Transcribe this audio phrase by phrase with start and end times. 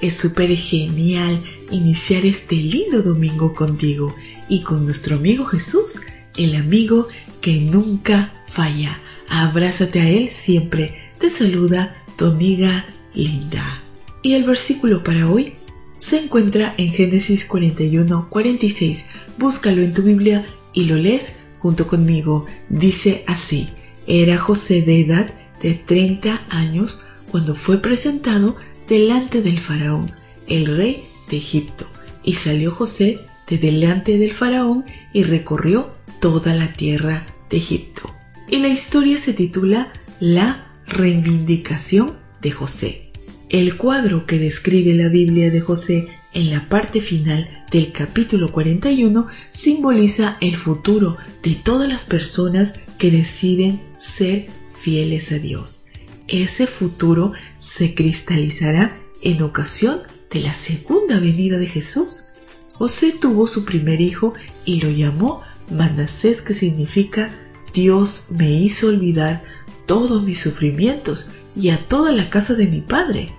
[0.00, 4.14] Es súper genial iniciar este lindo domingo contigo
[4.48, 6.00] y con nuestro amigo Jesús,
[6.36, 7.08] el amigo
[7.42, 8.98] que nunca falla.
[9.28, 10.94] Abrázate a Él siempre.
[11.18, 13.82] Te saluda tu amiga Linda.
[14.22, 15.52] Y el versículo para hoy
[15.98, 19.04] se encuentra en Génesis 41, 46.
[19.36, 22.46] Búscalo en tu Biblia y lo lees junto conmigo.
[22.70, 23.68] Dice así,
[24.06, 28.56] era José de edad de 30 años cuando fue presentado
[28.90, 30.10] delante del faraón,
[30.48, 31.86] el rey de Egipto.
[32.22, 38.14] Y salió José de delante del faraón y recorrió toda la tierra de Egipto.
[38.48, 43.12] Y la historia se titula La reivindicación de José.
[43.48, 49.26] El cuadro que describe la Biblia de José en la parte final del capítulo 41
[49.50, 55.79] simboliza el futuro de todas las personas que deciden ser fieles a Dios.
[56.30, 60.00] Ese futuro se cristalizará en ocasión
[60.30, 62.26] de la segunda venida de Jesús.
[62.72, 67.30] José tuvo su primer hijo y lo llamó Manasés, que significa
[67.74, 69.42] Dios me hizo olvidar
[69.86, 73.30] todos mis sufrimientos y a toda la casa de mi padre.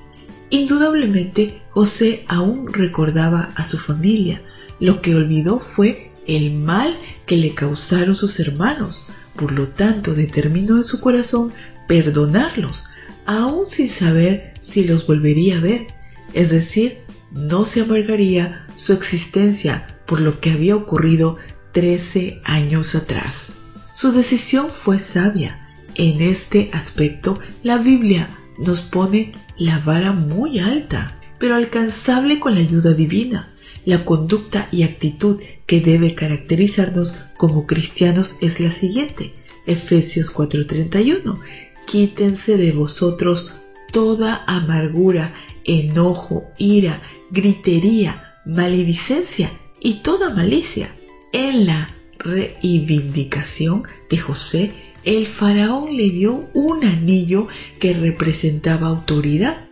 [0.50, 4.42] Indudablemente, José aún recordaba a su familia.
[4.82, 9.06] Lo que olvidó fue el mal que le causaron sus hermanos.
[9.38, 11.54] Por lo tanto, determinó en su corazón
[11.88, 12.86] perdonarlos,
[13.26, 15.88] aún sin saber si los volvería a ver.
[16.34, 17.00] Es decir,
[17.32, 21.38] no se amargaría su existencia por lo que había ocurrido
[21.74, 23.58] 13 años atrás.
[23.94, 25.70] Su decisión fue sabia.
[25.96, 32.62] En este aspecto, la Biblia nos pone la vara muy alta, pero alcanzable con la
[32.62, 33.54] ayuda divina.
[33.86, 39.34] La conducta y actitud que debe caracterizarnos como cristianos es la siguiente.
[39.66, 41.40] Efesios 4:31.
[41.92, 43.52] Quítense de vosotros
[43.92, 45.34] toda amargura,
[45.66, 50.96] enojo, ira, gritería, maledicencia y toda malicia.
[51.34, 54.72] En la reivindicación de José
[55.04, 57.50] el faraón le dio un anillo
[57.82, 59.68] que representaba autoridad.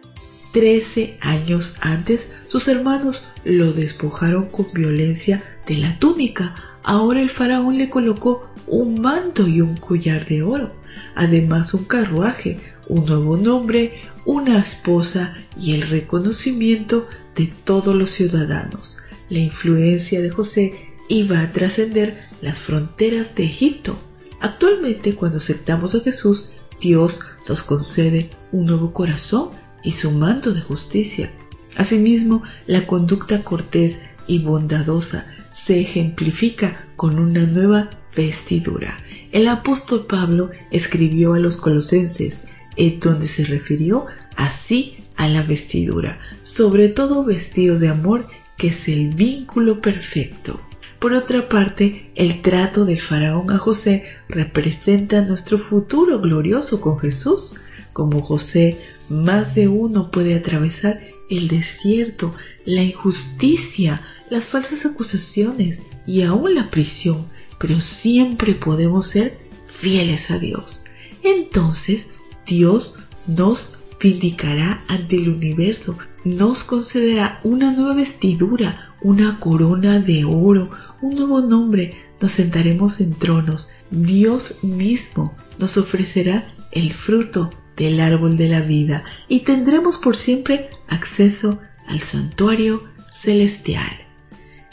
[0.51, 6.53] Trece años antes, sus hermanos lo despojaron con violencia de la túnica.
[6.84, 10.74] Ahora el faraón le colocó un manto y un collar de oro,
[11.16, 18.97] además un carruaje, un nuevo nombre, una esposa y el reconocimiento de todos los ciudadanos.
[19.30, 20.74] La influencia de José
[21.07, 23.97] iba a trascender las fronteras de Egipto
[24.40, 29.50] Actualmente cuando aceptamos a Jesús, Dios nos concede un nuevo corazón
[29.84, 31.31] y su manto de justicia.
[31.75, 39.00] Asimismo, la conducta cortés y bondadosa se ejemplifica con una nueva vestidura.
[39.31, 42.40] El apóstol Pablo escribió a los colosenses,
[42.75, 48.28] en donde se refirió así a la vestidura, sobre todo vestidos de amor,
[48.58, 50.59] que es el vínculo perfecto.
[51.00, 57.56] Por otra parte, el trato del faraón a José representa nuestro futuro glorioso con Jesús.
[57.94, 58.78] Como José,
[59.08, 66.69] más de uno puede atravesar el desierto, la injusticia, las falsas acusaciones y aún la
[66.69, 67.25] prisión,
[67.59, 70.84] pero siempre podemos ser fieles a Dios.
[71.24, 72.12] Entonces,
[72.46, 72.97] Dios
[73.28, 80.69] nos vindicará ante el universo, nos concederá una nueva vestidura, una corona de oro,
[81.02, 83.69] un nuevo nombre, nos sentaremos en tronos.
[83.92, 90.69] Dios mismo nos ofrecerá el fruto del árbol de la vida y tendremos por siempre
[90.88, 93.92] acceso al santuario celestial.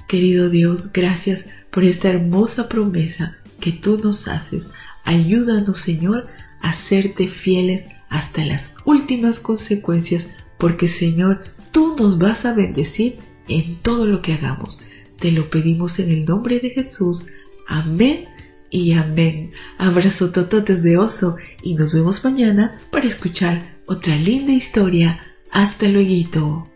[0.08, 1.46] Querido Dios, gracias
[1.76, 4.70] por esta hermosa promesa que tú nos haces.
[5.04, 6.24] Ayúdanos, Señor,
[6.62, 13.76] a serte fieles hasta las últimas consecuencias, porque, Señor, tú nos vas a bendecir en
[13.82, 14.80] todo lo que hagamos.
[15.20, 17.26] Te lo pedimos en el nombre de Jesús.
[17.68, 18.24] Amén
[18.70, 19.52] y amén.
[19.76, 25.20] Abrazo tototes de oso y nos vemos mañana para escuchar otra linda historia.
[25.50, 26.75] Hasta luego.